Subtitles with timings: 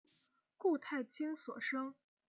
[0.57, 1.93] 顾太清所生。